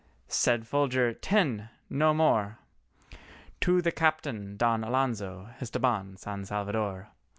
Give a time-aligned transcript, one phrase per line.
[0.29, 2.57] Said Folger, "Ten—no more,"
[3.59, 7.09] To the Captain Don Alonzo Estabán San Salvador.